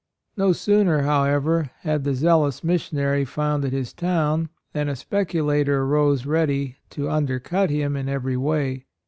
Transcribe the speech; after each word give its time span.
No 0.35 0.51
sooner, 0.51 1.03
however, 1.03 1.69
had 1.81 2.05
the 2.05 2.15
zealous 2.15 2.63
missionary 2.63 3.23
founded 3.23 3.71
his 3.71 3.93
town 3.93 4.49
than 4.73 4.89
a 4.89 4.95
speculator 4.95 5.83
arose 5.83 6.25
ready 6.25 6.77
to 6.89 7.07
"undercut" 7.07 7.69
him 7.69 7.95
in 7.95 8.09
every 8.09 8.35
way. 8.35 8.87